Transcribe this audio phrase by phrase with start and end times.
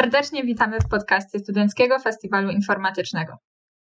[0.00, 3.36] Serdecznie witamy w podcaście Studenckiego Festiwalu Informatycznego.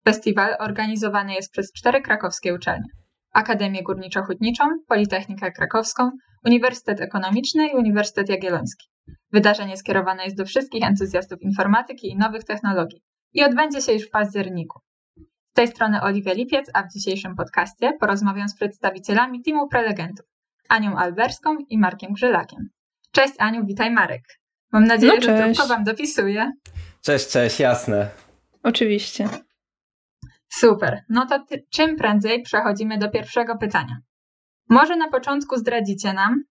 [0.05, 2.89] Festiwal organizowany jest przez cztery krakowskie uczelnie.
[3.33, 6.11] Akademię Górniczo-Hutniczą, Politechnikę Krakowską,
[6.45, 8.89] Uniwersytet Ekonomiczny i Uniwersytet Jagielloński.
[9.33, 13.03] Wydarzenie skierowane jest do wszystkich entuzjastów informatyki i nowych technologii
[13.33, 14.81] i odbędzie się już w październiku.
[15.51, 20.27] Z tej strony Oliwia Lipiec, a w dzisiejszym podcaście porozmawiam z przedstawicielami teamu prelegentów,
[20.69, 22.69] Anią Alberską i Markiem Grzylakiem.
[23.13, 24.44] Cześć Aniu, witaj Marek.
[24.75, 26.53] Mam nadzieję, no, że trupko Wam dopisuje.
[27.03, 28.09] Cześć, cześć, jasne.
[28.63, 29.29] Oczywiście.
[30.49, 31.01] Super.
[31.09, 33.99] No to ty, czym prędzej przechodzimy do pierwszego pytania.
[34.69, 36.45] Może na początku zdradzicie nam,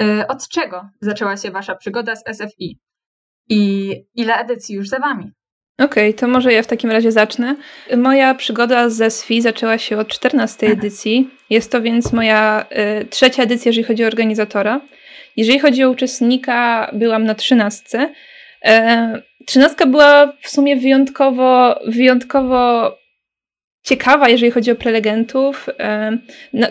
[0.00, 2.80] yy, od czego zaczęła się Wasza przygoda z SFI
[3.48, 5.32] i ile edycji już za Wami?
[5.78, 7.56] Okej, okay, to może ja w takim razie zacznę.
[7.96, 11.30] Moja przygoda z SFI zaczęła się od 14 edycji.
[11.50, 12.66] Jest to więc moja
[13.02, 14.80] y, trzecia edycja, jeżeli chodzi o organizatora.
[15.36, 18.12] Jeżeli chodzi o uczestnika, byłam na trzynastce.
[18.64, 22.92] E, trzynastka była w sumie wyjątkowo, wyjątkowo
[23.82, 25.68] ciekawa, jeżeli chodzi o prelegentów.
[25.78, 26.18] E,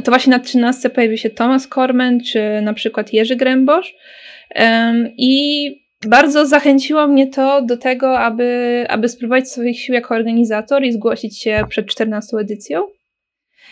[0.04, 3.96] to właśnie na trzynastce pojawił się Thomas Kormen, czy na przykład Jerzy Grębosz.
[4.56, 10.84] E, I bardzo zachęciło mnie to do tego, aby, aby spróbować swoich sił jako organizator
[10.84, 12.84] i zgłosić się przed 14 edycją.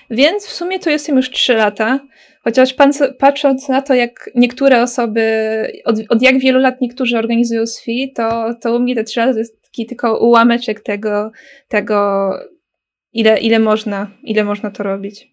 [0.09, 2.00] Więc w sumie to jestem już 3 lata.
[2.44, 5.23] Chociaż pan, patrząc na to, jak niektóre osoby,
[5.86, 9.33] od, od jak wielu lat niektórzy organizują SFI, to, to u mnie te trzy lata
[9.33, 11.31] to jest taki tylko ułameczek tego,
[11.67, 12.30] tego
[13.13, 15.31] ile, ile, można, ile można to robić.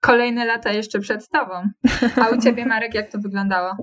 [0.00, 1.54] Kolejne lata jeszcze przed tobą.
[2.22, 3.76] A u ciebie, Marek, jak to wyglądało?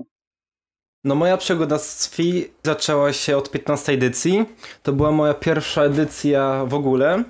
[1.04, 4.44] No moja przygoda z SFI zaczęła się od 15 edycji.
[4.82, 7.24] To była moja pierwsza edycja w ogóle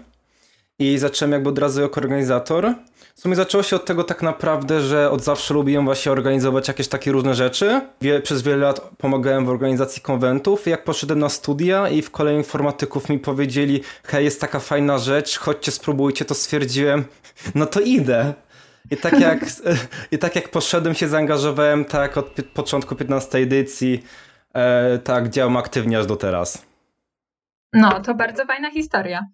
[0.79, 2.75] i zacząłem jakby od razu jako organizator.
[3.15, 6.89] W sumie zaczęło się od tego tak naprawdę, że od zawsze lubiłem właśnie organizować jakieś
[6.89, 7.81] takie różne rzeczy.
[8.01, 10.67] Wie, przez wiele lat pomagałem w organizacji konwentów.
[10.67, 15.39] Jak poszedłem na studia i w kolei informatyków mi powiedzieli, hej, jest taka fajna rzecz,
[15.39, 17.05] chodźcie, spróbujcie, to stwierdziłem,
[17.55, 18.35] no to idę.
[18.91, 19.41] I tak jak,
[20.13, 24.05] i tak jak poszedłem, się zaangażowałem, tak od początku 15 edycji,
[24.55, 26.67] e, tak działam aktywnie aż do teraz.
[27.73, 29.27] No, to bardzo fajna historia.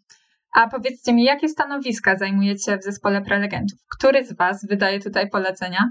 [0.54, 3.78] A powiedzcie mi, jakie stanowiska zajmujecie w zespole prelegentów?
[3.98, 5.90] Który z Was wydaje tutaj polecenia?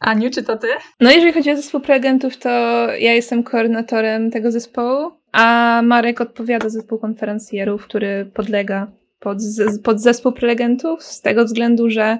[0.00, 0.66] Aniu, czy to ty?
[1.00, 2.48] No, jeżeli chodzi o zespół prelegentów, to
[2.98, 8.90] ja jestem koordynatorem tego zespołu, a Marek odpowiada za zespół konferencjerów, który podlega
[9.20, 9.38] pod,
[9.84, 12.18] pod zespół prelegentów, z tego względu, że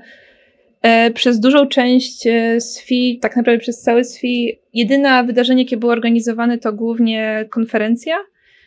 [0.83, 5.93] e, przez dużą część e, SFI, tak naprawdę przez cały SFI, jedyne wydarzenie, jakie było
[5.93, 8.17] organizowane, to głównie konferencja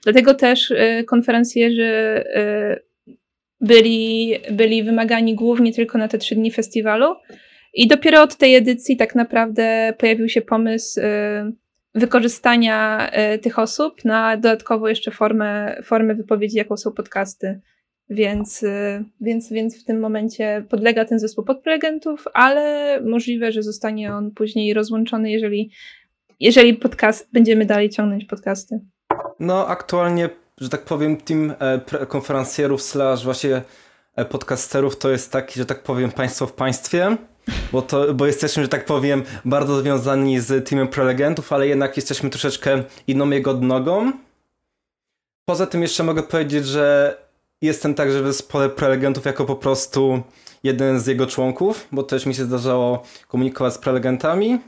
[0.03, 2.84] Dlatego też y, konferencjerzy y,
[3.62, 7.16] byli, byli wymagani głównie tylko na te trzy dni festiwalu.
[7.73, 11.03] I dopiero od tej edycji tak naprawdę pojawił się pomysł y,
[11.95, 17.59] wykorzystania tych osób na dodatkowo jeszcze formę, formę wypowiedzi, jaką są podcasty.
[18.09, 18.66] Więc,
[19.22, 24.73] więc, więc w tym momencie podlega ten zespół podprelegentów, ale możliwe, że zostanie on później
[24.73, 25.72] rozłączony, jeżeli,
[26.39, 28.79] jeżeli podcast, będziemy dalej ciągnąć podcasty.
[29.41, 33.62] No aktualnie, że tak powiem, team e, konferencjerów slash właśnie
[34.16, 37.18] e, podcasterów to jest taki, że tak powiem, państwo w państwie,
[37.72, 42.30] bo, to, bo jesteśmy, że tak powiem, bardzo związani z teamem prelegentów, ale jednak jesteśmy
[42.30, 44.12] troszeczkę inną jego odnogą.
[45.46, 47.18] Poza tym jeszcze mogę powiedzieć, że
[47.62, 50.22] jestem także w zespole prelegentów jako po prostu
[50.63, 54.59] jeden z jego członków, bo też mi się zdarzało komunikować z prelegentami.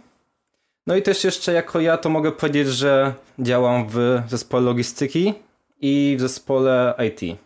[0.88, 5.34] No i też jeszcze jako ja to mogę powiedzieć, że działam w zespole logistyki
[5.82, 7.40] i w zespole IT.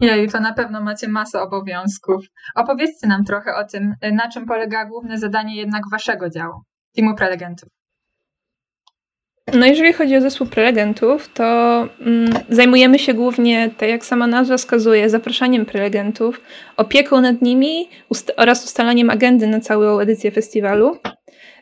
[0.00, 2.24] Jej, to na pewno macie masę obowiązków.
[2.54, 6.62] Opowiedzcie nam trochę o tym, na czym polega główne zadanie jednak waszego działu,
[6.96, 7.68] teamu prelegentów.
[9.54, 11.44] No jeżeli chodzi o zespół prelegentów, to
[12.00, 16.40] mm, zajmujemy się głównie, tak jak sama nazwa wskazuje, zapraszaniem prelegentów,
[16.76, 20.98] opieką nad nimi ust oraz ustalaniem agendy na całą edycję festiwalu.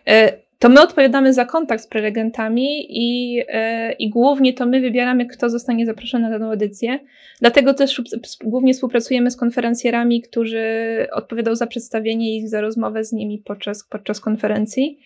[0.09, 5.27] E, to my odpowiadamy za kontakt z prelegentami i, e, i głównie to my wybieramy,
[5.27, 6.99] kto zostanie zaproszony na daną edycję.
[7.41, 8.03] Dlatego też
[8.45, 10.65] głównie współpracujemy z konferencjerami, którzy
[11.13, 14.99] odpowiadają za przedstawienie ich, za rozmowę z nimi podczas, podczas konferencji.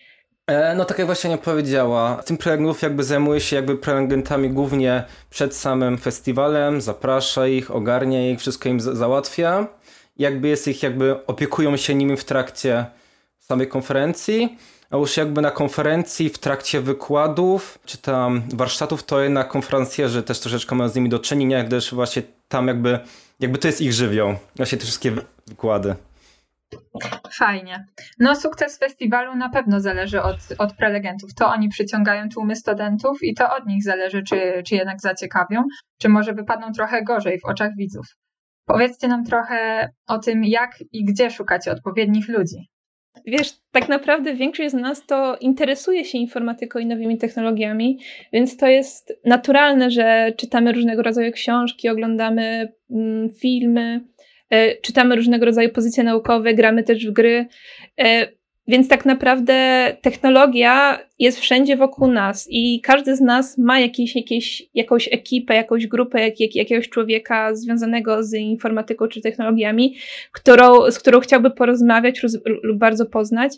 [0.47, 5.03] E, no tak jak właśnie nie powiedziała, tym prelegentów jakby zajmuje się jakby prelegentami głównie
[5.29, 9.67] przed samym festiwalem, zaprasza ich, ogarnia ich, wszystko im załatwia.
[10.17, 12.85] Jakby jest ich, jakby opiekują się nimi w trakcie
[13.39, 14.57] samej konferencji
[14.89, 20.39] a już jakby na konferencji, w trakcie wykładów, czy tam warsztatów, to jednak konferencjerzy też
[20.39, 22.99] troszeczkę mają z nimi do czynienia, gdyż właśnie tam jakby,
[23.39, 25.11] jakby to jest ich żywioł, właśnie te wszystkie
[25.47, 25.95] wykłady.
[27.31, 27.85] Fajnie.
[28.19, 31.33] No, sukces festiwalu na pewno zależy od, od prelegentów.
[31.33, 35.63] To oni przyciągają tłumy studentów i to od nich zależy, czy, czy jednak zaciekawią,
[35.97, 38.05] czy może wypadną trochę gorzej w oczach widzów.
[38.65, 42.69] Powiedzcie nam trochę o tym, jak i gdzie szukacie odpowiednich ludzi.
[43.25, 47.99] Wiesz, tak naprawdę większość z nas to interesuje się informatyką i nowymi technologiami,
[48.33, 54.01] więc to jest naturalne, że czytamy różnego rodzaju książki, oglądamy mm, filmy,
[54.49, 57.45] e, czytamy różnego rodzaju pozycje naukowe, gramy też w gry.
[58.69, 64.63] Więc tak naprawdę technologia jest wszędzie wokół nas i każdy z nas ma jakieś, jakieś,
[64.73, 69.95] jakąś ekipę, jakąś grupę, jak, jak, jakiegoś człowieka związanego z informatyką czy technologiami,
[70.31, 72.21] którą, z którą chciałby porozmawiać
[72.63, 73.53] lub bardzo poznać.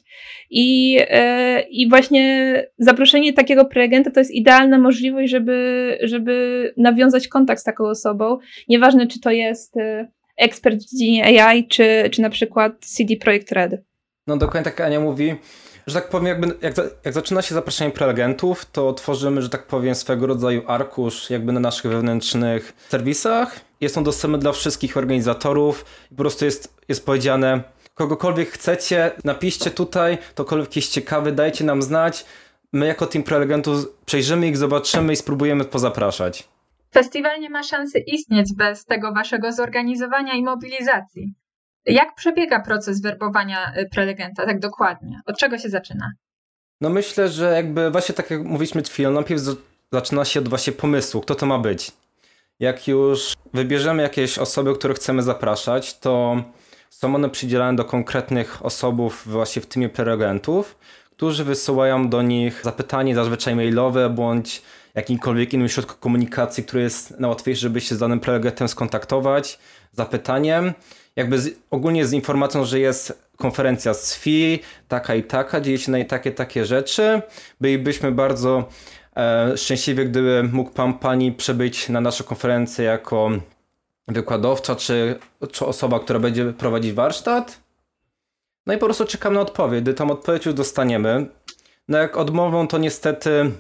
[0.50, 7.62] I, e, I właśnie zaproszenie takiego prelegenta to jest idealna możliwość, żeby, żeby nawiązać kontakt
[7.62, 8.38] z taką osobą.
[8.69, 13.52] Nieważne, czy to jest e, ekspert w dziedzinie AI, czy, czy na przykład CD Projekt
[13.52, 13.91] Red.
[14.28, 15.36] No dokładnie tak Ania mówi,
[15.88, 16.74] że tak powiem, jakby, jak,
[17.06, 21.60] jak zaczyna się zapraszanie prelegentów, to tworzymy, że tak powiem, swego rodzaju arkusz jakby na
[21.60, 23.60] naszych wewnętrznych serwisach.
[23.82, 27.64] Jest on dostępny dla wszystkich organizatorów po prostu jest, jest powiedziane,
[27.94, 32.26] kogokolwiek chcecie, napiszcie tutaj, tokolwiek jest ciekawy, dajcie nam znać.
[32.74, 36.50] My jako team prelegentów przejrzymy ich, zobaczymy i spróbujemy pozapraszać.
[36.94, 41.34] Festiwal nie ma szansy istnieć bez tego waszego zorganizowania i mobilizacji.
[41.86, 45.22] Jak przebiega proces werbowania y, prelegenta tak dokładnie?
[45.25, 46.12] Od czego się zaczyna?
[46.81, 49.42] No myślę, że jakby właśnie tak jak mówiliśmy przed chwilą, najpierw
[49.92, 51.92] zaczyna się od właśnie pomysłu, kto to ma być.
[52.60, 56.44] Jak już wybierzemy jakieś osoby, które chcemy zapraszać, to
[56.89, 60.77] są one przydzielane do konkretnych osobów właśnie w tymie prelegentów,
[61.12, 64.62] którzy wysyłają do nich zapytanie zazwyczaj mailowe bądź
[64.95, 69.60] jakimkolwiek innym środku komunikacji, który jest najłatwiejszy, żeby się z danym prelegentem skontaktować,
[69.92, 70.74] zapytaniem
[71.16, 75.92] jakby z, ogólnie z informacją, że jest konferencja z FI, taka i taka, dzieje się
[75.92, 77.22] na takie, takie rzeczy.
[77.62, 78.69] Bylibyśmy bardzo
[79.16, 83.31] e, szczęśliwi, gdyby mógł pan, pani przebyć na naszą konferencję jako
[84.08, 85.19] wykładowca, czy,
[85.52, 87.62] czy osoba, która będzie prowadzić warsztat.
[88.66, 89.81] No i po prostu czekam na odpowiedź.
[89.81, 91.25] Gdy tam odpowiedź już dostaniemy,
[91.88, 93.52] no jak odmową, to niestety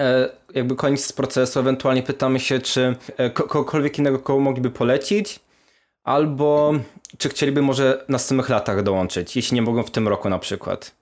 [0.00, 1.60] e, jakby koniec procesu.
[1.60, 5.40] Ewentualnie pytamy się, czy e, kogokolwiek innego kogo mogliby polecić
[6.04, 6.72] albo
[7.18, 10.94] czy chcieliby może w następnych latach dołączyć, jeśli nie mogą w tym roku na przykład.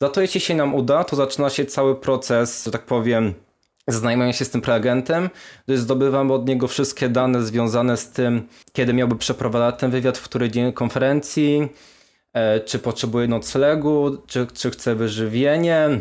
[0.00, 3.34] Za to jeśli się nam uda, to zaczyna się cały proces, że tak powiem,
[3.88, 5.30] znajomenia się z tym prelegentem,
[5.66, 10.24] gdy zdobywamy od niego wszystkie dane związane z tym, kiedy miałby przeprowadzać ten wywiad, w
[10.24, 11.68] który dzień konferencji,
[12.32, 16.00] e, czy potrzebuje noclegu, czy, czy chce wyżywienie,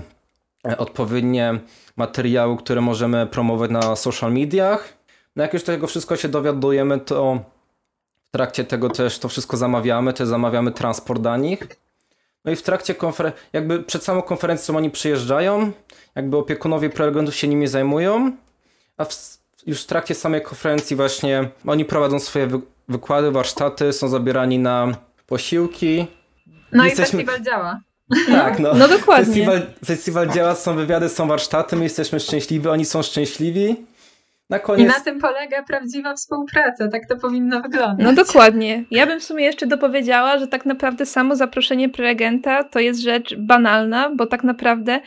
[0.68, 1.60] e, odpowiednie
[1.96, 4.94] materiały, które możemy promować na social mediach.
[5.36, 7.40] No jak już tego wszystko się dowiadujemy, to
[8.30, 11.68] w trakcie tego też to wszystko zamawiamy, też zamawiamy transport dla nich.
[12.46, 15.72] No i w trakcie konferencji, jakby przed samą konferencją oni przyjeżdżają,
[16.16, 18.32] jakby opiekunowie prelegentów się nimi zajmują,
[18.98, 22.60] a w, już w trakcie samej konferencji właśnie oni prowadzą swoje wy,
[22.90, 24.98] wykłady, warsztaty, są zabierani na
[25.28, 26.08] posiłki.
[26.72, 27.80] No i, i festiwal działa.
[28.28, 28.74] Tak, no.
[28.80, 29.26] No dokładnie.
[29.26, 33.76] Festiwal, festiwal działa, są wywiady, są warsztaty, my jesteśmy szczęśliwi, oni są szczęśliwi.
[34.50, 34.86] Na koniec...
[34.86, 38.06] I na tym polega prawdziwa współpraca, tak to powinno wyglądać.
[38.06, 38.84] No dokładnie.
[38.92, 43.36] Ja bym w sumie jeszcze dopowiedziała, że tak naprawdę samo zaproszenie prelegenta to jest rzecz
[43.36, 45.00] banalna, bo tak naprawdę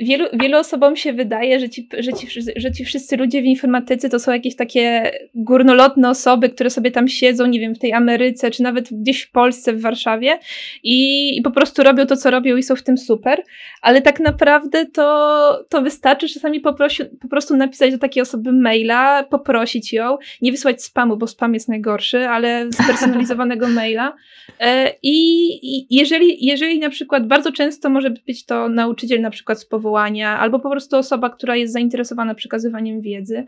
[0.00, 4.08] wielu, wielu osobom się wydaje, że ci, że, ci, że ci wszyscy ludzie w informatyce
[4.08, 8.50] to są jakieś takie górnolotne osoby, które sobie tam siedzą, nie wiem, w tej Ameryce,
[8.50, 10.38] czy nawet gdzieś w Polsce, w Warszawie
[10.82, 13.42] i, i po prostu robią to, co robią i są w tym super,
[13.82, 19.24] ale tak naprawdę to, to wystarczy czasami poprosi, po prostu napisać do takiej osoby maila,
[19.24, 24.14] poprosić ją, nie wysłać spamu, bo spam jest najgorszy, ale spersonalizowanego maila.
[24.60, 25.16] E, i,
[25.62, 30.38] i jeżeli, jeżeli na przykład bardzo często może być to nauczyciel na przykład z powołania,
[30.38, 33.44] albo po prostu osoba, która jest zainteresowana przekazywaniem wiedzy.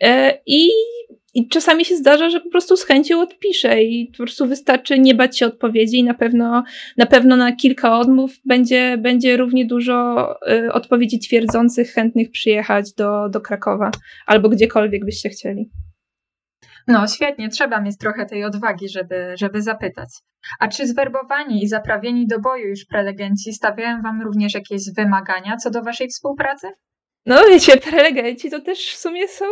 [0.00, 0.68] E, I,
[1.34, 5.14] I czasami się zdarza, że po prostu z chęcią odpiszę i po prostu wystarczy nie
[5.14, 6.64] bać się odpowiedzi i na pewno
[6.96, 13.28] na, pewno na kilka odmów będzie, będzie równie dużo e, odpowiedzi twierdzących, chętnych przyjechać do,
[13.28, 13.90] do Krakowa
[14.26, 15.70] albo gdziekolwiek byście chcieli.
[16.86, 20.08] No świetnie, trzeba mieć trochę tej odwagi, żeby, żeby zapytać.
[20.58, 25.70] A czy zwerbowani i zaprawieni do boju już prelegenci stawiają Wam również jakieś wymagania co
[25.70, 26.68] do Waszej współpracy?
[27.26, 29.44] No wiecie, prelegenci to też w sumie są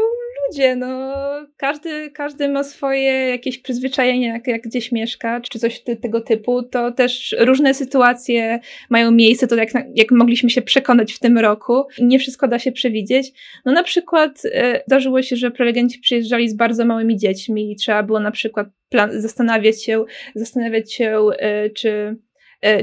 [0.49, 1.13] ludzie, no.
[1.57, 6.63] Każdy, każdy ma swoje jakieś przyzwyczajenia, jak, jak gdzieś mieszka, czy coś ty, tego typu.
[6.63, 8.61] To też różne sytuacje
[8.91, 11.87] mają miejsce, to jak, jak mogliśmy się przekonać w tym roku.
[11.99, 13.33] Nie wszystko da się przewidzieć.
[13.65, 18.03] No na przykład e, zdarzyło się, że prelegenci przyjeżdżali z bardzo małymi dziećmi i trzeba
[18.03, 22.17] było na przykład plan, zastanawiać się, zastanawiać się, e, czy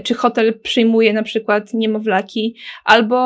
[0.04, 2.56] czy hotel przyjmuje na przykład niemowlaki,
[2.86, 3.18] albo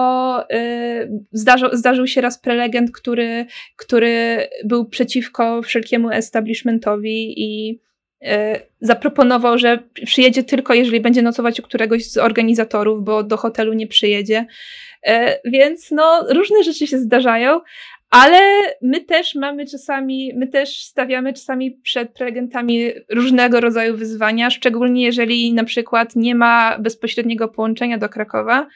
[0.51, 3.45] e, zdarzył, zdarzył się raz prelegent, który,
[3.75, 7.79] który był przeciwko wszelkiemu establishmentowi i
[8.22, 13.74] e, zaproponował, że przyjedzie tylko, jeżeli będzie nocować u któregoś z organizatorów, bo do hotelu
[13.74, 14.45] nie przyjedzie.
[15.45, 17.60] Więc no, różne rzeczy się zdarzają,
[18.13, 18.39] ale
[18.82, 25.53] my też mamy czasami, my też stawiamy czasami przed prelegentami różnego rodzaju wyzwania, szczególnie jeżeli
[25.53, 28.67] na przykład nie ma bezpośredniego połączenia do Krakowa.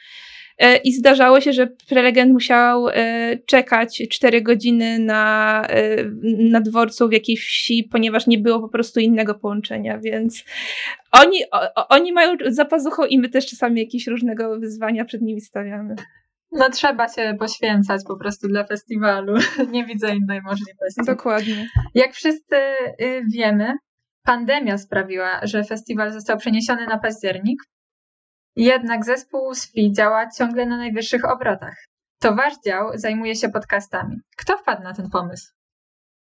[0.58, 6.04] E, I zdarzało się, że prelegent musiał e, czekać 4 godziny na, e,
[6.38, 10.44] na dworcu w jakiejś wsi, ponieważ nie było po prostu innego połączenia, więc
[11.12, 11.38] oni,
[11.88, 15.96] oni mają zapazuchą i my też czasami jakieś różnego wyzwania przed nimi stawiamy.
[16.52, 19.34] No trzeba się poświęcać po prostu dla festiwalu.
[19.72, 21.00] Nie widzę innej możliwości.
[21.06, 21.68] Dokładnie.
[21.94, 22.56] Jak wszyscy
[23.00, 23.72] y, wiemy,
[24.22, 27.62] pandemia sprawiła, że festiwal został przeniesiony na październik.
[28.56, 31.76] Jednak zespół SFI działa ciągle na najwyższych obrotach.
[32.20, 34.16] To wasz dział zajmuje się podcastami.
[34.36, 35.52] Kto wpadł na ten pomysł?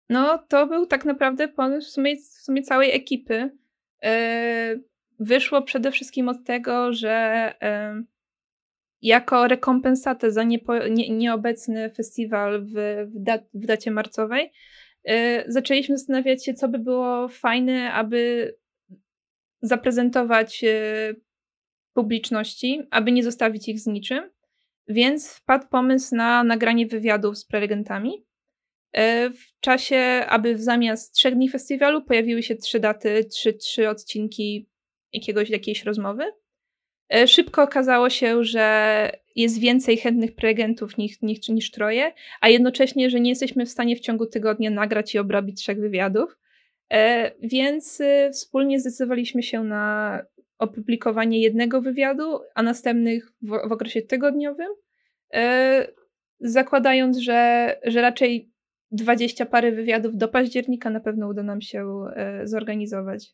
[0.10, 3.51] No, to był tak naprawdę pomysł w sumie, w sumie całej ekipy.
[4.03, 4.84] Yy,
[5.20, 8.05] wyszło przede wszystkim od tego, że yy,
[9.03, 12.74] jako rekompensatę za niepo, nie, nieobecny festiwal w,
[13.07, 14.51] w, dat, w dacie marcowej,
[15.05, 15.13] yy,
[15.48, 18.53] zaczęliśmy zastanawiać się, co by było fajne, aby
[19.62, 21.22] zaprezentować yy,
[21.93, 24.29] publiczności, aby nie zostawić ich z niczym.
[24.88, 28.25] Więc wpadł pomysł na nagranie wywiadów z prelegentami.
[28.98, 34.69] Y, w czasie, aby zamiast trzech dni festiwalu pojawiły się trzy daty, trzy, trzy odcinki
[35.13, 36.24] jakiegoś, jakiejś rozmowy.
[37.13, 43.10] E, szybko okazało się, że jest więcej chętnych prelegentów niż, niż, niż troje, a jednocześnie,
[43.10, 46.38] że nie jesteśmy w stanie w ciągu tygodnia nagrać i obrobić trzech wywiadów.
[46.91, 50.20] E, więc y, wspólnie zdecydowaliśmy się na
[50.60, 54.70] opublikowanie jednego wywiadu, a następnych w, w okresie tygodniowym,
[55.34, 55.88] e,
[56.39, 58.51] zakładając, że, że raczej
[58.91, 62.05] 20 parę wywiadów do października na pewno uda nam się
[62.43, 63.34] zorganizować.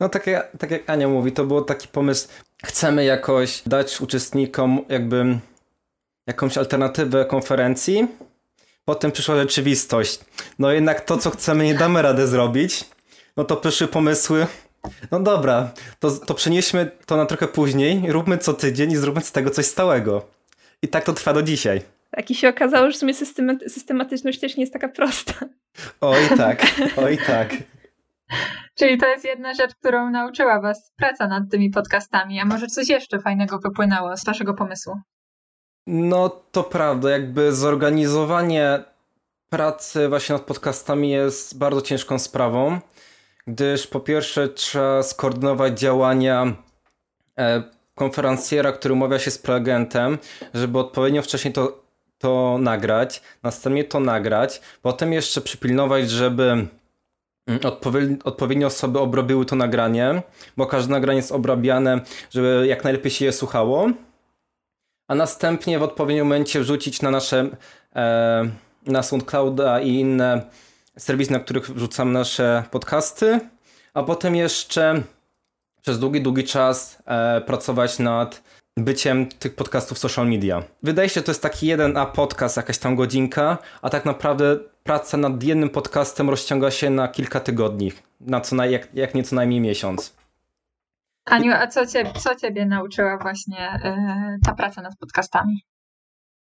[0.00, 2.28] No tak jak, tak jak Ania mówi, to był taki pomysł,
[2.64, 5.38] chcemy jakoś dać uczestnikom jakby
[6.26, 8.08] jakąś alternatywę konferencji.
[8.84, 10.20] Potem przyszła rzeczywistość.
[10.58, 12.84] No jednak to, co chcemy, nie damy rady zrobić.
[13.36, 14.46] No to przyszły pomysły.
[15.10, 19.32] No dobra, to, to przenieśmy to na trochę później, róbmy co tydzień i zróbmy z
[19.32, 20.26] tego coś stałego.
[20.82, 21.82] I tak to trwa do dzisiaj.
[22.10, 23.14] Tak, i się okazało, że w sumie
[23.68, 25.34] systematyczność też nie jest taka prosta.
[26.00, 26.66] Oj tak,
[27.04, 27.54] oj tak.
[28.74, 32.88] Czyli to jest jedna rzecz, którą nauczyła Was praca nad tymi podcastami, a może coś
[32.88, 35.00] jeszcze fajnego wypłynęło z Waszego pomysłu?
[35.86, 38.84] No to prawda, jakby zorganizowanie
[39.50, 42.80] pracy właśnie nad podcastami jest bardzo ciężką sprawą,
[43.46, 46.56] gdyż po pierwsze trzeba skoordynować działania
[47.38, 47.62] e,
[47.94, 50.18] konferencjera, który umawia się z prelegentem,
[50.54, 51.84] żeby odpowiednio wcześniej to,
[52.18, 56.66] to nagrać, następnie to nagrać, potem jeszcze przypilnować, żeby
[58.24, 60.22] odpowiednie osoby obrobiły to nagranie,
[60.56, 63.88] bo każde nagranie jest obrabiane, żeby jak najlepiej się je słuchało,
[65.08, 67.48] a następnie w odpowiednim momencie wrzucić na nasze
[67.96, 68.48] e,
[68.86, 70.42] na SoundClouda i inne
[70.98, 73.40] serwisy, na których wrzucam nasze podcasty,
[73.94, 75.02] a potem jeszcze
[75.82, 78.42] przez długi, długi czas e, pracować nad
[78.76, 80.62] byciem tych podcastów social media.
[80.82, 84.58] Wydaje się, że to jest taki jeden a podcast, jakaś tam godzinka, a tak naprawdę
[84.84, 89.22] praca nad jednym podcastem rozciąga się na kilka tygodni, na co na, jak, jak nie
[89.22, 90.16] co najmniej miesiąc.
[91.24, 95.64] Aniu, a co, cię, co ciebie nauczyła właśnie yy, ta praca nad podcastami?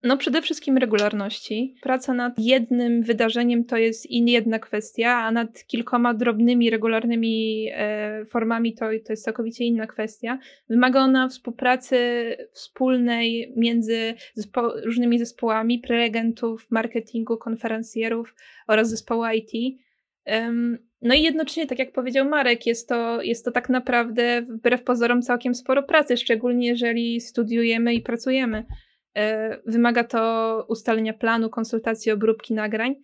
[0.03, 1.75] No przede wszystkim regularności.
[1.81, 8.73] Praca nad jednym wydarzeniem to jest jedna kwestia, a nad kilkoma drobnymi, regularnymi e, formami
[8.73, 10.39] to, to jest całkowicie inna kwestia.
[10.69, 11.97] Wymaga ona współpracy
[12.51, 18.35] wspólnej między zespo różnymi zespołami, prelegentów, marketingu, konferencjerów
[18.67, 19.79] oraz zespołu IT.
[20.25, 24.83] Um, no i jednocześnie, tak jak powiedział Marek, jest to, jest to tak naprawdę wbrew
[24.83, 28.65] pozorom całkiem sporo pracy, szczególnie jeżeli studiujemy i pracujemy.
[29.17, 32.95] E, wymaga to ustalenia planu, konsultacji, obróbki nagrań.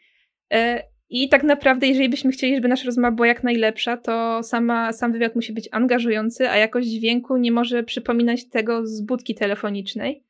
[0.54, 4.94] E, I tak naprawdę, jeżeli byśmy chcieli, żeby nasza rozmowa była jak najlepsza, to sama,
[4.94, 10.24] sam wywiad musi być angażujący, a jakość dźwięku nie może przypominać tego z budki telefonicznej.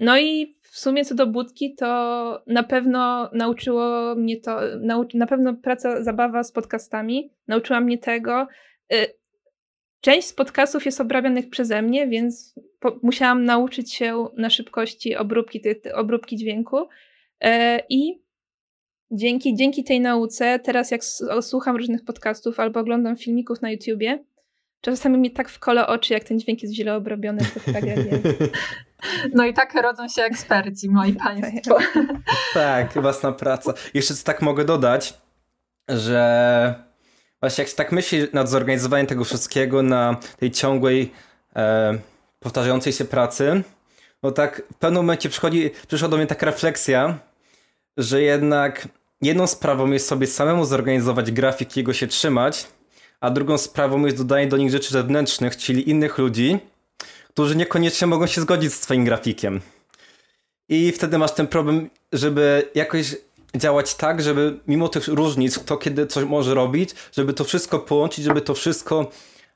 [0.00, 4.60] No i w sumie co do budki, to na pewno nauczyło mnie to,
[5.14, 8.46] na pewno praca, zabawa z podcastami nauczyła mnie tego.
[10.06, 15.60] Część z podcastów jest obrabianych przeze mnie, więc po, musiałam nauczyć się na szybkości obróbki,
[15.60, 16.88] ty, obróbki dźwięku.
[17.40, 18.22] E, I
[19.10, 21.00] dzięki, dzięki tej nauce, teraz jak
[21.40, 24.24] słucham różnych podcastów albo oglądam filmików na YouTubie,
[24.80, 28.18] czasami mi tak w kole oczy, jak ten dźwięk jest źle obrobiony, to tragedia.
[29.34, 31.78] No i tak rodzą się eksperci, moi państwo.
[32.54, 33.74] Tak, własna praca.
[33.94, 35.14] Jeszcze co tak mogę dodać,
[35.88, 36.85] że
[37.46, 41.12] właśnie jak się tak myśli nad zorganizowaniem tego wszystkiego na tej ciągłej,
[41.56, 41.98] e,
[42.40, 43.62] powtarzającej się pracy,
[44.22, 47.18] no tak w pewnym momencie przychodzi, przyszła do mnie taka refleksja,
[47.96, 48.88] że jednak
[49.22, 52.66] jedną sprawą jest sobie samemu zorganizować grafik i jego się trzymać,
[53.20, 56.58] a drugą sprawą jest dodanie do nich rzeczy zewnętrznych, czyli innych ludzi,
[57.28, 59.60] którzy niekoniecznie mogą się zgodzić z twoim grafikiem.
[60.68, 63.16] I wtedy masz ten problem, żeby jakoś
[63.58, 68.24] działać tak, żeby mimo tych różnic, kto kiedy coś może robić, żeby to wszystko połączyć,
[68.24, 69.10] żeby to wszystko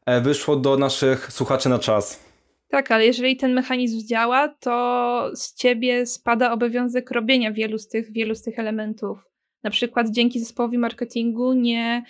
[0.07, 2.21] e, wyszło do naszych słuchaczy na czas.
[2.69, 8.12] Tak, ale jeżeli ten mechanizm działa, to z ciebie spada obowiązek robienia wielu z tych,
[8.12, 9.19] wielu z tych elementów.
[9.62, 12.04] Na przykład dzięki zespołowi marketingu nie,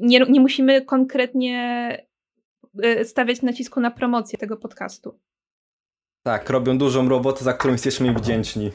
[0.00, 1.56] nie, nie musimy konkretnie
[2.84, 5.18] Y, stawiać nacisku na promocję tego podcastu.
[6.22, 8.72] Tak, robią dużą robotę, za którą jesteśmy im wdzięczni.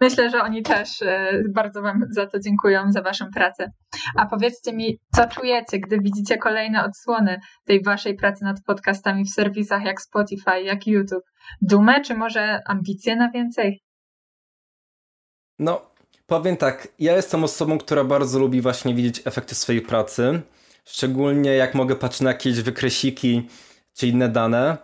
[0.00, 3.70] Myślę, że oni też y, bardzo Wam za to dziękują, za Waszą pracę.
[4.16, 9.30] A powiedzcie mi, co czujecie, gdy widzicie kolejne odsłony tej Waszej pracy nad podcastami w
[9.30, 11.24] serwisach jak Spotify, jak YouTube?
[11.62, 13.82] Dumę, czy może ambicje na więcej?
[15.58, 15.90] No,
[16.26, 20.42] powiem tak, ja jestem osobą, która bardzo lubi właśnie widzieć efekty swojej pracy.
[20.84, 23.48] Szczególnie jak mogę patrzeć na jakieś wykresiki
[23.94, 24.78] czy inne dane.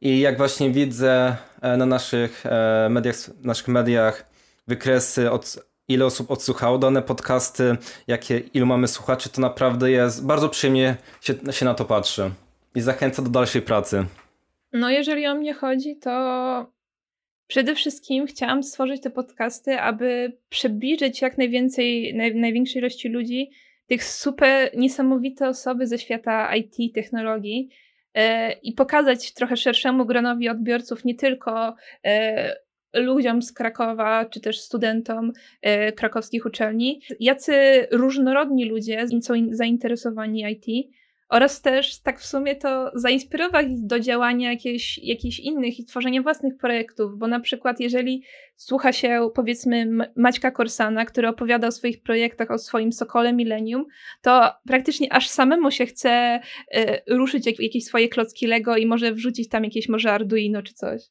[0.00, 4.33] I jak właśnie widzę e, na naszych e, mediach, naszych mediach
[4.66, 10.48] wykresy, od ile osób odsłuchało dane podcasty, jakie, ilu mamy słuchaczy, to naprawdę jest bardzo
[10.48, 12.30] przyjemnie się, się na to patrzy
[12.74, 14.04] i zachęca do dalszej pracy.
[14.72, 16.10] No, jeżeli o mnie chodzi, to
[17.46, 23.50] przede wszystkim chciałam stworzyć te podcasty, aby przybliżyć jak najwięcej, naj, największej ilości ludzi
[23.86, 27.68] tych super niesamowite osoby ze świata IT, technologii
[28.14, 32.56] e, i pokazać trochę szerszemu gronowi odbiorców nie tylko e,
[32.94, 35.32] ludziom z Krakowa, czy też studentom
[35.62, 37.52] e, krakowskich uczelni, jacy
[37.90, 40.94] różnorodni ludzie są zainteresowani IT
[41.28, 46.56] oraz też tak w sumie to zainspirować do działania jakichś, jakichś innych i tworzenia własnych
[46.56, 48.22] projektów, bo na przykład jeżeli
[48.56, 53.86] słucha się powiedzmy Maćka Korsana, który opowiada o swoich projektach, o swoim Sokole Millennium,
[54.22, 56.40] to praktycznie aż samemu się chce
[56.76, 60.74] y, ruszyć jak, jakieś swoje klocki Lego i może wrzucić tam jakieś może Arduino czy
[60.74, 61.02] coś.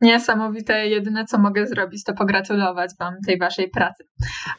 [0.00, 0.86] Niesamowite.
[0.88, 4.04] Jedyne, co mogę zrobić, to pogratulować Wam tej Waszej pracy.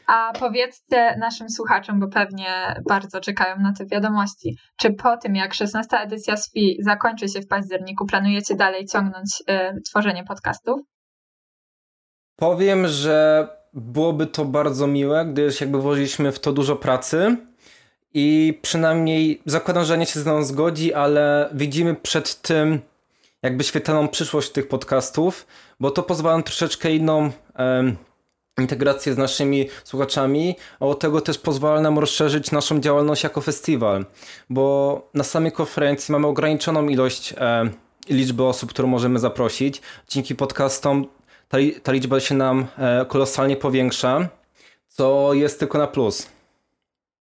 [0.06, 5.54] A powiedzcie naszym słuchaczom, bo pewnie bardzo czekają na te wiadomości, czy po tym, jak
[5.54, 5.96] 16.
[5.96, 10.80] edycja SFI zakończy się w październiku, planujecie dalej ciągnąć y, tworzenie podcastów?
[12.36, 17.36] Powiem, że byłoby to bardzo miłe, gdyż jakby włożyliśmy w to dużo pracy
[18.14, 22.80] i przynajmniej zakładam, że nie się z nami zgodzi, ale widzimy przed tym
[23.42, 25.46] jakby świetlaną przyszłość tych podcastów,
[25.80, 27.96] bo to pozwala nam troszeczkę inną um,
[28.58, 34.06] integrację z naszymi słuchaczami, a od tego też pozwala nam rozszerzyć naszą działalność jako festiwal,
[34.50, 37.70] bo na samej konferencji mamy ograniczoną ilość e,
[38.08, 39.82] liczby osób, które możemy zaprosić.
[40.08, 41.06] Dzięki podcastom
[41.48, 44.28] ta, ta liczba się nam e, kolosalnie powiększa,
[44.88, 46.28] co jest tylko na plus.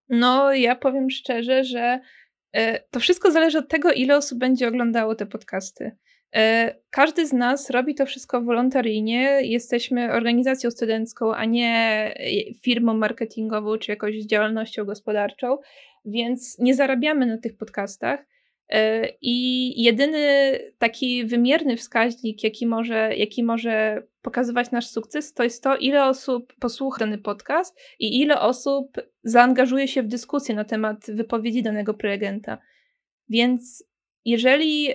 [0.10, 2.00] No, ja powiem szczerze, że
[2.54, 5.98] e, to wszystko zależy od tego, ile osób będzie oglądało te podcasty.
[6.36, 9.40] E, każdy z nas robi to wszystko wolontaryjnie.
[9.42, 11.74] Jesteśmy organizacją studencką, a nie
[12.16, 15.58] e, firmą marketingową czy jakąś działalnością gospodarczą,
[16.06, 18.26] więc nie zarabiamy na tych podcastach.
[18.70, 25.64] E, I jedyny taki wymierny wskaźnik, jaki może, jaki może pokazywać nasz sukces, to jest
[25.64, 31.06] to, ile osób posłucha dany podcast i ile osób zaangażuje się w dyskusję na temat
[31.10, 32.58] wypowiedzi danego prelegenta.
[33.30, 33.84] Więc
[34.26, 34.90] jeżeli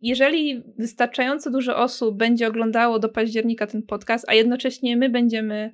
[0.00, 5.72] jeżeli wystarczająco dużo osób będzie oglądało do października ten podcast, a jednocześnie my będziemy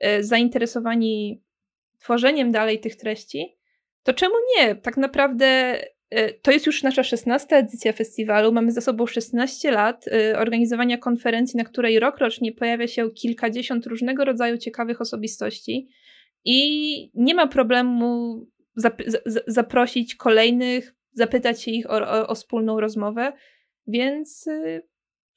[0.00, 1.42] e, zainteresowani
[1.98, 3.58] tworzeniem dalej tych treści,
[4.02, 4.74] to czemu nie?
[4.74, 5.46] Tak naprawdę
[6.10, 8.52] e, to jest już nasza 16 edycja festiwalu.
[8.52, 14.24] Mamy za sobą 16 lat e, organizowania konferencji, na której rokrocznie pojawia się kilkadziesiąt różnego
[14.24, 15.88] rodzaju ciekawych osobistości
[16.44, 18.40] i nie ma problemu
[18.76, 19.02] zap
[19.46, 23.32] zaprosić kolejnych zapytać się ich o, o, o wspólną rozmowę,
[23.86, 24.82] więc y,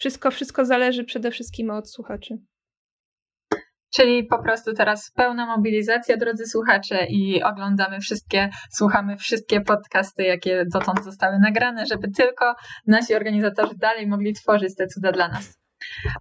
[0.03, 2.37] Wszystko, wszystko zależy przede wszystkim od słuchaczy.
[3.95, 10.65] Czyli po prostu teraz pełna mobilizacja, drodzy słuchacze, i oglądamy wszystkie, słuchamy wszystkie podcasty, jakie
[10.73, 12.55] dotąd zostały nagrane, żeby tylko
[12.87, 15.59] nasi organizatorzy dalej mogli tworzyć te cuda dla nas.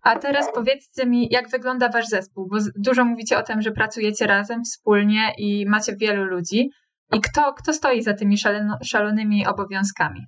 [0.03, 4.27] A teraz powiedzcie mi, jak wygląda wasz zespół, bo dużo mówicie o tym, że pracujecie
[4.27, 6.71] razem, wspólnie i macie wielu ludzi.
[7.17, 10.27] I kto, kto stoi za tymi szaleno, szalonymi obowiązkami?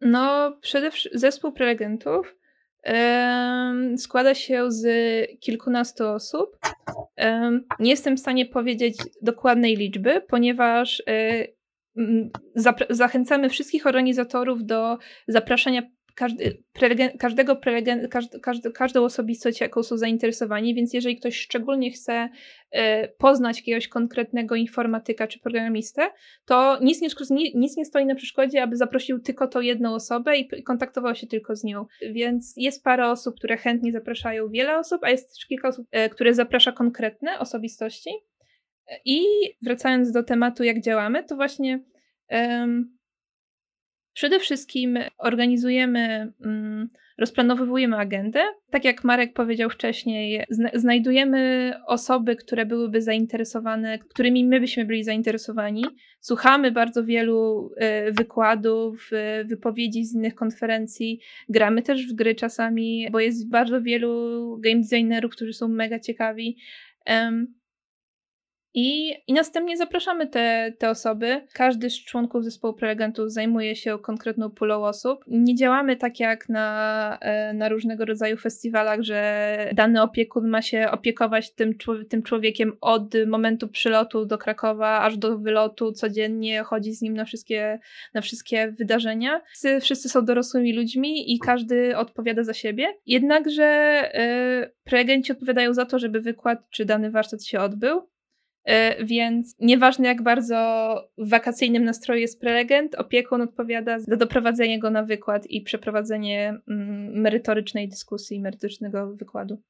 [0.00, 2.34] No, przede wszystkim zespół prelegentów
[3.96, 4.86] składa się z
[5.40, 6.56] kilkunastu osób.
[7.78, 11.46] Nie jestem w stanie powiedzieć dokładnej liczby, ponieważ e,
[12.90, 15.82] zachęcamy wszystkich organizatorów do zapraszania
[16.16, 21.90] każdy, prelegen, każdego prelegen, każdy, każdy, każdą osobistość, jaką są zainteresowani, więc jeżeli ktoś szczególnie
[21.90, 22.28] chce
[22.74, 22.78] y,
[23.18, 26.02] poznać jakiegoś konkretnego informatyka czy programistę,
[26.44, 27.08] to nic nie,
[27.54, 31.56] nic nie stoi na przeszkodzie, aby zaprosił tylko tą jedną osobę i kontaktował się tylko
[31.56, 31.86] z nią.
[32.12, 36.08] Więc jest parę osób, które chętnie zapraszają wiele osób, a jest też kilka osób, y,
[36.08, 38.10] które zaprasza konkretne osobistości.
[39.04, 39.20] I
[39.62, 41.80] wracając do tematu, jak działamy, to właśnie
[44.16, 48.40] Przede wszystkim organizujemy, mm, rozplanowujemy agendę.
[48.70, 55.84] Tak jak Marek powiedział wcześniej, znajdujemy osoby, które byłyby zainteresowane, którymi my byśmy byli zainteresowani.
[56.20, 61.20] Słuchamy bardzo wielu e, wykładów, e, wypowiedzi z innych konferencji.
[61.48, 66.56] Gramy też w gry czasami, bo jest bardzo wielu game designerów, którzy są mega ciekawi.
[68.78, 71.40] I, I następnie zapraszamy te, te osoby.
[71.52, 75.24] Każdy z członków zespołu prelegentów zajmuje się konkretną pulą osób.
[75.26, 80.90] Nie działamy tak jak na, e, na różnego rodzaju festiwalach, że dany opiekun ma się
[80.90, 81.74] opiekować tym,
[82.08, 87.24] tym człowiekiem od momentu przylotu do Krakowa aż do wylotu codziennie, chodzi z nim na
[87.24, 87.78] wszystkie,
[88.14, 89.40] na wszystkie wydarzenia.
[89.46, 92.94] Wszyscy, wszyscy są dorosłymi ludźmi i każdy odpowiada za siebie.
[93.06, 94.00] Jednakże
[94.62, 98.15] yy, prelegenci odpowiadają za to, żeby wykład czy dany warsztat się odbył.
[98.66, 100.56] E, więc nieważne jak bardzo
[101.18, 107.20] w wakacyjnym nastroju jest prelegent, opiekun odpowiada za doprowadzenie go na wykład i przeprowadzenie mm,
[107.20, 109.62] merytorycznej dyskusji, merytorycznego wykładu.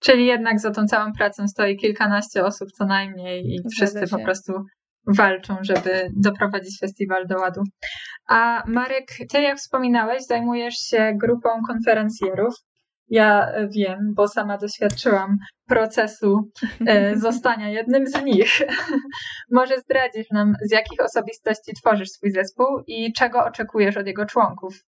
[0.00, 4.52] Czyli jednak za tą całą pracą stoi kilkanaście osób co najmniej i wszyscy po prostu
[5.16, 7.60] walczą, żeby doprowadzić festiwal do ładu.
[8.28, 12.54] A Marek, ty jak wspominałeś, zajmujesz się grupą konferencjerów.
[13.08, 16.50] Ja wiem, bo sama doświadczyłam procesu
[16.86, 18.62] e, zostania jednym z nich.
[19.50, 24.84] Może zdradzisz nam, z jakich osobistości tworzysz swój zespół i czego oczekujesz od jego członków?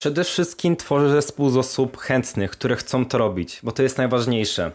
[0.00, 4.72] Przede wszystkim tworzę zespół z osób chętnych, które chcą to robić, bo to jest najważniejsze.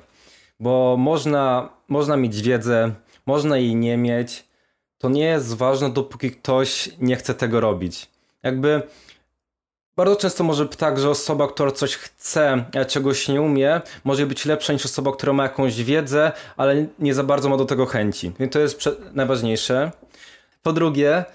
[0.60, 2.91] Bo można, można mieć wiedzę,
[3.26, 4.47] można jej nie mieć.
[4.97, 8.12] To nie jest ważne, dopóki ktoś nie chce tego robić.
[8.43, 8.82] Jakby
[9.95, 14.45] bardzo często może tak, że osoba, która coś chce, a czegoś nie umie, może być
[14.45, 18.32] lepsza niż osoba, która ma jakąś wiedzę, ale nie za bardzo ma do tego chęci.
[18.39, 19.91] Więc to jest najważniejsze.
[20.63, 21.25] Po drugie,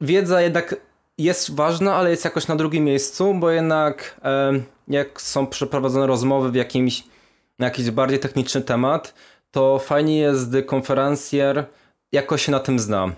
[0.00, 0.76] wiedza jednak
[1.18, 4.52] jest ważna, ale jest jakoś na drugim miejscu, bo jednak e,
[4.88, 7.04] jak są przeprowadzone rozmowy w jakimś,
[7.58, 9.14] na jakiś bardziej techniczny temat,
[9.50, 11.64] to fajnie jest, gdy konferencjer
[12.12, 13.12] jakoś się na tym zna.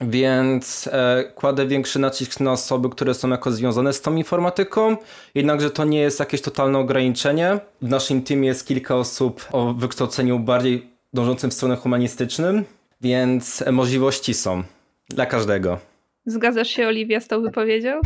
[0.00, 4.96] Więc e, kładę większy nacisk na osoby, które są jako związane z tą informatyką,
[5.34, 7.58] jednakże to nie jest jakieś totalne ograniczenie.
[7.82, 12.64] W naszym teamie jest kilka osób o wykształceniu bardziej dążącym w stronę humanistycznym,
[13.00, 14.62] więc możliwości są
[15.08, 15.78] dla każdego.
[16.26, 18.00] Zgadzasz się, Oliwia, z tą wypowiedzią?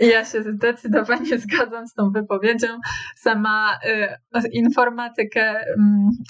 [0.00, 2.68] Ja się zdecydowanie zgadzam z tą wypowiedzią.
[3.16, 3.78] Sama
[4.36, 5.64] y, informatykę,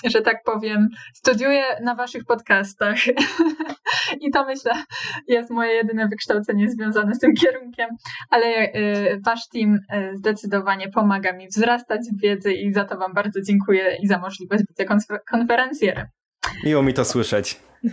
[0.06, 2.96] y, że tak powiem, studiuję na waszych podcastach.
[4.20, 4.72] I to myślę
[5.28, 7.90] jest moje jedyne wykształcenie związane z tym kierunkiem,
[8.30, 13.14] ale y, wasz team y, zdecydowanie pomaga mi wzrastać w wiedzy i za to wam
[13.14, 14.96] bardzo dziękuję i za możliwość bycia
[15.30, 16.06] konferencjerem.
[16.64, 17.60] Miło mi to słyszeć.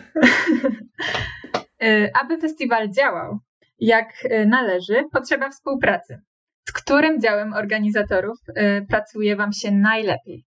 [1.84, 3.40] Y, aby festiwal działał
[3.80, 4.10] jak
[4.48, 6.22] należy, potrzeba współpracy.
[6.70, 8.38] Z którym działem organizatorów
[8.90, 10.46] pracuje Wam się najlepiej?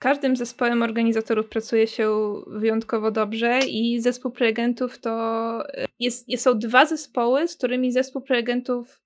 [0.00, 5.64] Każdym zespołem organizatorów pracuje się wyjątkowo dobrze i zespół prelegentów to
[5.98, 9.02] jest, są dwa zespoły, z którymi zespół prelegentów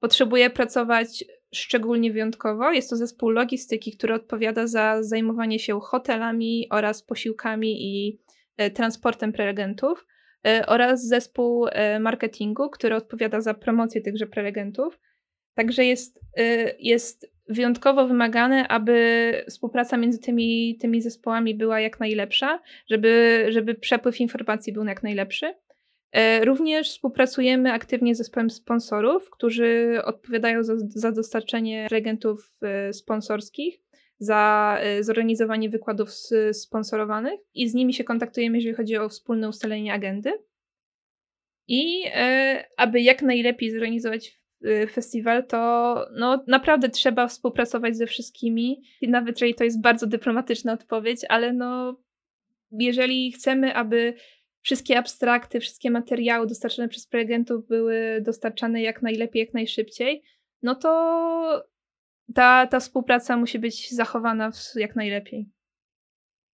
[0.00, 1.24] potrzebuje pracować
[1.54, 2.72] szczególnie wyjątkowo.
[2.72, 8.18] Jest to zespół logistyki, który odpowiada za zajmowanie się hotelami oraz posiłkami i
[8.74, 10.06] transportem prelegentów.
[10.46, 15.00] E, oraz zespół e, marketingu, który odpowiada za promocję tychże prelegentów.
[15.54, 22.60] Także jest, e, jest wyjątkowo wymagane, aby współpraca między tymi, tymi zespołami była jak najlepsza,
[22.90, 25.54] żeby, żeby przepływ informacji był jak najlepszy.
[26.12, 33.80] E, również współpracujemy aktywnie z zespołem sponsorów, którzy odpowiadają za, za dostarczenie reagentów e, sponsorskich,
[34.18, 36.10] za e, zorganizowanie wykładów
[36.52, 40.32] sponsorowanych i z nimi się kontaktujemy, jeżeli chodzi o wspólne ustalenie agendy.
[41.68, 42.04] I
[42.76, 44.41] aby jak najlepiej zorganizować
[44.90, 48.82] festiwal, to no, naprawdę trzeba współpracować ze wszystkimi.
[49.02, 51.96] Nawet jeżeli to jest bardzo dyplomatyczna odpowiedź, ale no,
[52.70, 54.14] jeżeli chcemy, aby
[54.62, 60.22] wszystkie abstrakty, wszystkie materiały dostarczane przez prelegentów były dostarczane jak najlepiej, jak najszybciej,
[60.62, 60.92] no to
[62.34, 65.48] ta, ta współpraca musi być zachowana jak najlepiej.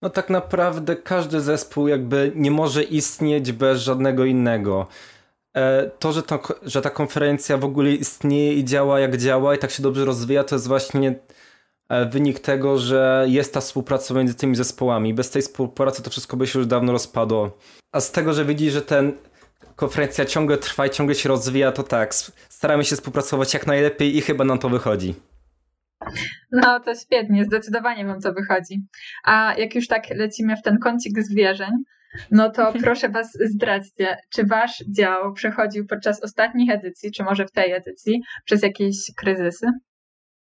[0.03, 4.87] No tak naprawdę każdy zespół jakby nie może istnieć bez żadnego innego.
[5.59, 9.59] E, to, że, to, że ta konferencja w ogóle istnieje i działa jak działa i
[9.59, 11.14] tak się dobrze rozwija, to jest właśnie
[11.88, 15.14] e, wynik tego, że jest ta współpraca między tymi zespołami.
[15.14, 17.59] Bez tej współpracy to wszystko by się już dawno rozpadło.
[17.92, 19.12] A z tego, że widzi, że ten
[19.77, 22.14] konferencja ciągle trwa i ciągle się rozwija, to tak,
[22.49, 25.14] staramy się współpracować jak najlepiej i chyba nam to wychodzi.
[26.53, 28.87] No to świetnie, zdecydowanie wam to wychodzi.
[29.25, 31.71] A jak już tak lecimy w ten kącik zwierzeń,
[32.31, 37.53] no to proszę was zdradźcie, czy wasz dział przechodził podczas ostatnich edycji, czy może w
[37.53, 39.66] tej edycji, przez jakieś kryzysy?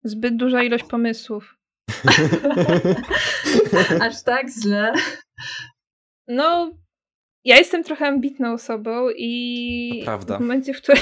[0.03, 1.55] Zbyt duża ilość pomysłów.
[4.01, 4.93] Aż tak źle.
[6.27, 6.71] No,
[7.45, 10.37] ja jestem trochę ambitną osobą i Prawda.
[10.37, 11.01] w momencie, w którym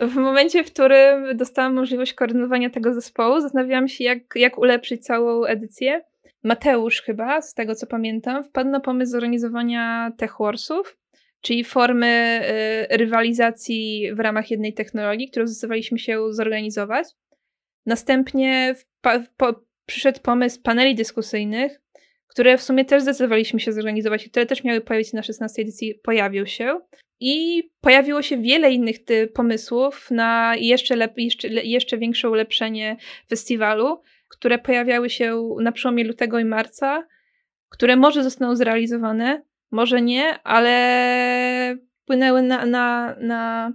[0.12, 5.44] w momencie, w którym dostałam możliwość koordynowania tego zespołu, zastanawiałam się, jak, jak ulepszyć całą
[5.44, 6.04] edycję.
[6.44, 10.98] Mateusz chyba, z tego co pamiętam, wpadł na pomysł zorganizowania TechWarsów,
[11.40, 12.40] czyli formy
[12.92, 17.08] y, rywalizacji w ramach jednej technologii, którą zdecydowaliśmy się zorganizować.
[17.86, 18.74] Następnie
[19.36, 19.54] po,
[19.86, 21.80] przyszedł pomysł paneli dyskusyjnych,
[22.26, 25.94] które w sumie też zdecydowaliśmy się zorganizować które też miały pojawić się na 16 edycji,
[25.94, 26.80] pojawił się.
[27.20, 28.96] I pojawiło się wiele innych
[29.34, 32.96] pomysłów na jeszcze, jeszcze, jeszcze większe ulepszenie
[33.28, 34.02] festiwalu,
[34.42, 37.06] które pojawiały się na przełomie lutego i marca,
[37.68, 43.72] które może zostaną zrealizowane, może nie, ale wpłynęły na, na, na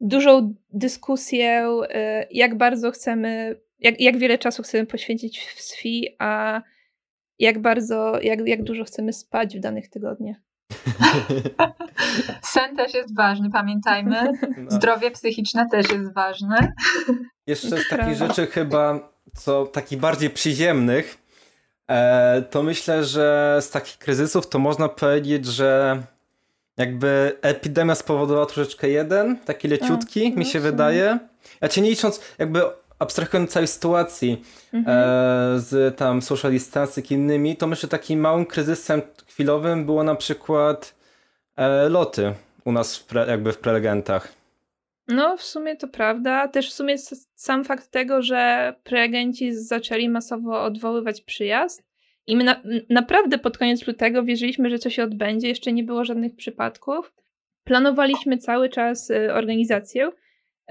[0.00, 6.62] dużą dyskusję, y, jak bardzo chcemy, jak, jak wiele czasu chcemy poświęcić w SFI, a
[7.38, 10.36] jak bardzo, jak, jak dużo chcemy spać w danych tygodniach.
[12.54, 14.16] Sen też jest ważny, pamiętajmy.
[14.56, 14.70] No.
[14.70, 16.72] Zdrowie psychiczne też jest ważne.
[17.46, 21.18] Jeszcze z takich rzeczy chyba, co takich bardziej przyziemnych,
[21.88, 26.02] e, to myślę, że z takich kryzysów to można powiedzieć, że
[26.76, 31.18] jakby epidemia spowodowała troszeczkę jeden, taki leciutki, A, mi się wydaje.
[31.60, 32.62] Ja cię nie licząc, jakby
[32.98, 34.98] abstrahując całej sytuacji mhm.
[34.98, 40.14] e, z tam social distancing i innymi, to myślę takim małym kryzysem chwilowym było na
[40.14, 40.94] przykład
[41.56, 44.41] e, loty u nas w pre, jakby w prelegentach.
[45.08, 46.48] No, w sumie to prawda.
[46.48, 46.96] Też w sumie
[47.34, 51.84] sam fakt tego, że prelegenci zaczęli masowo odwoływać przyjazd
[52.26, 55.48] i my na, naprawdę pod koniec lutego wierzyliśmy, że coś się odbędzie.
[55.48, 57.12] Jeszcze nie było żadnych przypadków.
[57.64, 60.10] Planowaliśmy cały czas y, organizację,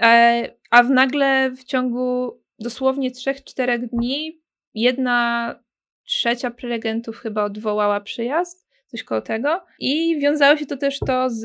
[0.02, 4.42] E, a w nagle w ciągu dosłownie 3-4 dni
[4.74, 5.54] jedna
[6.04, 8.61] trzecia prelegentów chyba odwołała przyjazd,
[8.92, 9.64] coś koło tego.
[9.78, 11.44] I wiązało się to też to z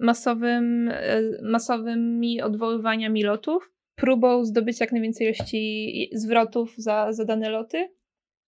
[0.00, 7.88] masowym, e, masowymi odwoływaniami lotów, próbą zdobycia jak najwięcej ilości zwrotów za, za dane loty,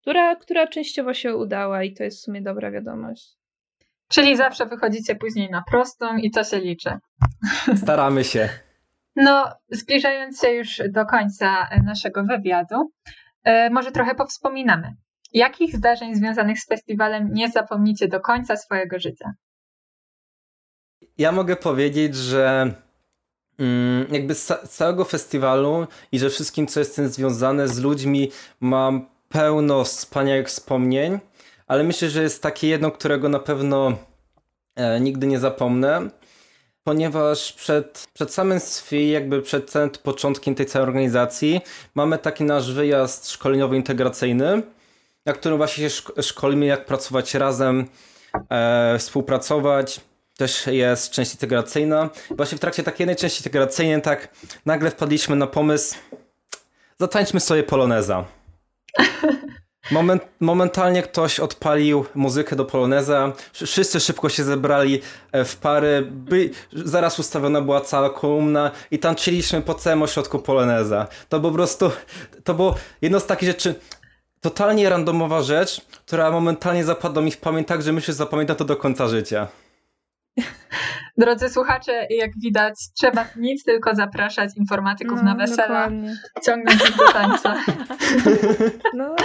[0.01, 3.37] która, która częściowo się udała i to jest w sumie dobra wiadomość.
[4.09, 6.91] Czyli zawsze wychodzicie później na prostą i to się liczy.
[7.83, 8.49] Staramy się.
[9.17, 12.93] No, zbliżając się już do końca naszego wywiadu,
[13.45, 14.97] e, może trochę powspominamy.
[15.37, 19.35] Jakich zdarzeń związanych z festiwalem nie zapomnicie do końca swojego życia?
[21.19, 22.75] Ja mogę powiedzieć, że
[23.59, 29.85] mm, jakby z całego festiwalu i że wszystkim, co jest związane z ludźmi, mam pełno
[29.85, 31.19] wspaniałych wspomnień,
[31.67, 33.99] ale myślę, że jest takie jedno, którego na pewno
[34.77, 36.11] e, nigdy nie zapomnę
[36.87, 39.73] ponieważ przed, przed samym SFI, jakby przed
[40.03, 41.61] początkiem tej całej organizacji,
[41.95, 44.63] mamy taki nasz wyjazd szkoleniowo-integracyjny,
[45.27, 47.87] na którym właśnie się szkolimy, jak pracować razem,
[48.51, 50.01] e, współpracować.
[50.37, 52.11] Też jest część integracyjna.
[52.31, 54.29] Właśnie w trakcie takiej jednej części integracyjnej tak
[54.67, 55.95] nagle wpadliśmy na pomysł
[57.01, 58.25] zatańczmy sobie poloneza.
[59.91, 65.01] Moment, momentalnie ktoś odpalił muzykę do poloneza, wszyscy szybko się zebrali
[65.33, 71.07] e, w pary, by, zaraz ustawiona była cała kolumna i tańczyliśmy po całym ośrodku poloneza.
[71.29, 71.91] To po prostu,
[72.45, 73.75] to było jedno z takich rzeczy,
[74.51, 78.65] totalnie randomowa rzecz, która momentalnie zapadła mi w pamięć tak, że myślę, że zapamiętam to
[78.65, 79.49] do końca życia.
[81.19, 86.17] Drodzy słuchacze, jak widać, trzeba nic tylko zapraszać informatyków No, na wesela, dokładnie.
[86.45, 87.55] ciągnąć ich do tańca.
[88.95, 89.17] No,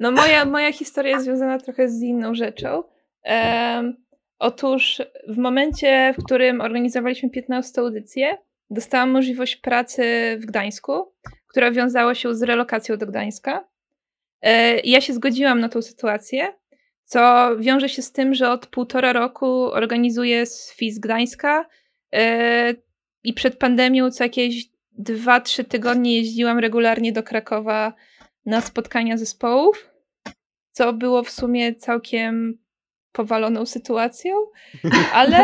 [0.00, 2.82] no moja, moja historia jest związana trochę z inną rzeczą.
[3.22, 3.96] Em,
[4.38, 8.38] otóż w momencie, w którym organizowaliśmy 15 audycję,
[8.70, 10.04] dostałam możliwość pracy
[10.40, 11.12] w Gdańsku,
[11.48, 13.71] która wiązała się z relokacją do Gdańska.
[14.42, 16.54] E, ja się zgodziłam na tą sytuację,
[17.04, 21.68] co wiąże się z tym, że od półtora roku organizuję SFI z Gdańska
[22.12, 22.74] e,
[23.24, 27.92] i przed pandemią co jakieś dwa, trzy tygodnie jeździłam regularnie do Krakowa
[28.46, 29.90] na spotkania zespołów,
[30.70, 32.58] co było w sumie całkiem
[33.12, 34.36] powaloną sytuacją,
[35.14, 35.38] ale,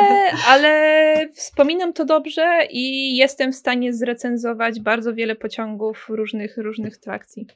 [0.46, 7.46] ale wspominam to dobrze i jestem w stanie zrecenzować bardzo wiele pociągów różnych, różnych trakcji.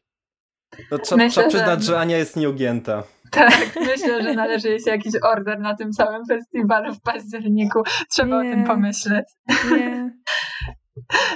[0.91, 3.03] To trzeba, Myślę, trzeba przyznać, że- że Ania jest nieugięta.
[3.31, 3.53] Tak,
[3.91, 7.83] myślę, że należy jej się jakiś order na tym całym festiwalu w październiku.
[8.11, 8.51] Trzeba Nie.
[8.51, 9.25] o tym pomyśleć.
[9.71, 10.11] Nie.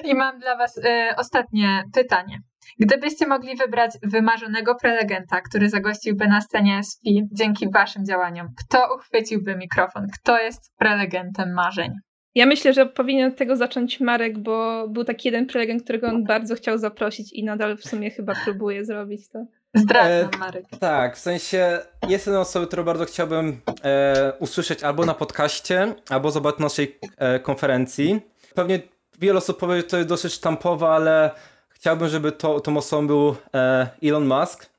[0.10, 2.38] I mam dla Was e, ostatnie pytanie.
[2.78, 9.56] Gdybyście mogli wybrać wymarzonego prelegenta, który zagościłby na scenie SP dzięki Waszym działaniom, kto uchwyciłby
[9.56, 10.06] mikrofon?
[10.20, 11.90] Kto jest prelegentem marzeń?
[12.36, 16.24] Ja myślę, że powinien od tego zacząć Marek, bo był taki jeden prelegent, którego on
[16.24, 19.46] bardzo chciał zaprosić i nadal w sumie chyba próbuje zrobić to.
[19.74, 20.64] Zdradzam, E, Marek.
[20.80, 26.30] Tak, w sensie jest jedna osoba, którą bardzo chciałbym e, usłyszeć albo na podcaście, albo
[26.30, 28.20] zobaczyć na naszej e, konferencji.
[28.54, 28.80] Pewnie
[29.18, 31.30] wiele osób powie, że to jest dosyć sztampowe, ale
[31.68, 34.70] chciałbym, żeby to, tą osobą był e, Elon Musk.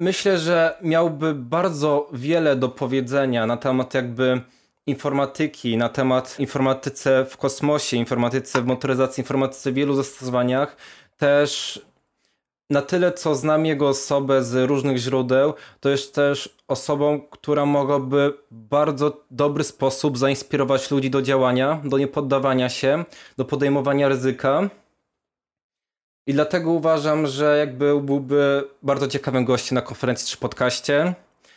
[0.00, 4.40] Myślę, że miałby bardzo wiele do powiedzenia na temat jakby
[4.86, 10.76] informatyki, na temat informatyce w kosmosie, informatyce w motoryzacji, informatyce w wielu zastosowaniach.
[11.16, 11.80] Też
[12.70, 18.32] na tyle, co znam jego osobę z różnych źródeł, to jest też osobą, która mogłaby
[18.50, 23.04] w bardzo dobry sposób zainspirować ludzi do działania, do niepoddawania się,
[23.36, 24.70] do podejmowania ryzyka.
[26.26, 31.14] I dlatego uważam, że jakby byłby bardzo ciekawym gościem na konferencji czy podcaście.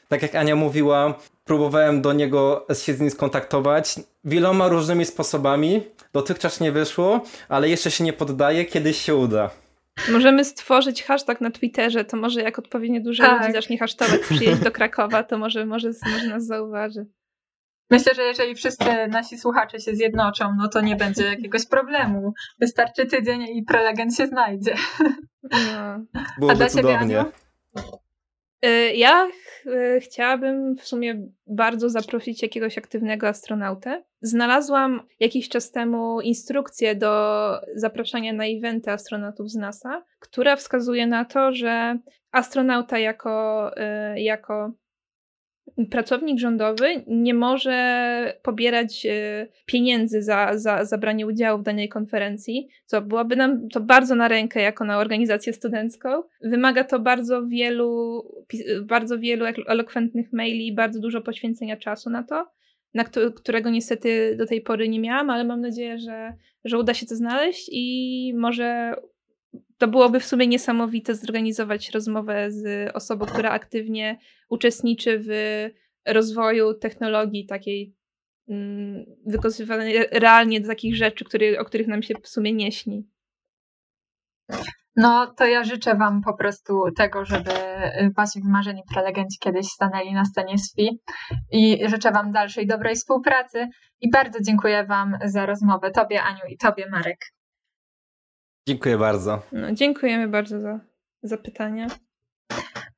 [0.07, 1.13] Tak jak Ania mówiła,
[1.49, 5.83] próbowałem do niego się z nim skontaktować wieloma różnymi sposobami.
[6.13, 9.49] Dotychczas nie wyszło, ale jeszcze się nie poddaję, kiedyś się uda.
[10.11, 13.41] Możemy stworzyć hashtag na Twitterze, to może jak odpowiednio dużo Tak.
[13.41, 17.05] ludzi zacznie hashtagować przyjeźdź do Krakowa, to może, może, może nas zauważy.
[17.91, 22.33] Myślę, że jeżeli wszyscy nasi słuchacze się zjednoczą, no to nie będzie jakiegoś problemu.
[22.59, 24.75] Wystarczy tydzień i prelegent się znajdzie.
[25.43, 26.05] No.
[26.39, 27.19] Byłoby dla ciebie, cudownie.
[27.19, 27.31] Aniu?
[28.65, 34.03] Y, Ja ch- y, chciałabym w sumie bardzo zaprosić jakiegoś aktywnego astronautę.
[34.21, 41.25] Znalazłam jakiś czas temu instrukcję do zapraszania na eventy astronautów z NASA, która wskazuje na
[41.25, 41.99] to, że
[42.31, 43.71] astronauta jako,
[44.15, 44.71] y, jako
[45.91, 52.67] pracownik rządowy nie może pobierać y, pieniędzy za, za, za branie udziału w danej konferencji,
[52.85, 56.23] co byłoby nam to bardzo na rękę jako na organizację studencką.
[56.41, 58.23] Wymaga to bardzo wielu,
[58.81, 62.47] bardzo wielu elo- elokwentnych maili i bardzo dużo poświęcenia czasu na to,
[62.93, 66.33] na któ- którego niestety do tej pory nie miałam, ale mam nadzieję, że,
[66.65, 68.95] że uda się to znaleźć i może
[69.79, 74.17] to byłoby w sumie niesamowite zorganizować rozmowę z osobą, która aktywnie
[74.49, 75.29] uczestniczy w
[76.07, 77.95] rozwoju technologii takiej
[78.49, 83.07] mm, wykorzystywanej realnie do takich rzeczy, który, o których nam się w sumie nie śni.
[84.95, 90.13] No to ja życzę Wam po prostu tego, żeby y, Wasi wymarzeni prelegenci kiedyś stanęli
[90.13, 90.99] na scenie SFI
[91.51, 93.67] i życzę Wam dalszej dobrej współpracy
[94.01, 95.91] i bardzo dziękuję Wam za rozmowę.
[95.91, 97.17] Tobie Aniu i Tobie Marek.
[98.69, 99.41] Dziękuję bardzo.
[99.51, 100.79] No, dziękujemy bardzo za,
[101.23, 101.87] za pytania.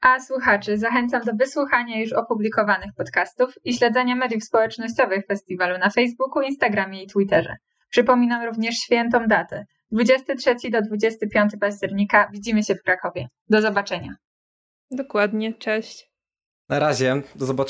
[0.02, 6.42] A słuchaczy zachęcam do wysłuchania już opublikowanych podcastów i śledzenia mediów społecznościowych festiwalu na Facebooku,
[6.42, 7.56] Instagramie i Twitterze.
[7.90, 9.66] Przypominam również świętą datę.
[9.92, 13.28] 23 do 25 października widzimy się w Krakowie.
[13.50, 14.16] Do zobaczenia.
[14.92, 16.12] Dokładnie, cześć.
[16.70, 17.70] Na razie, do zobaczenia.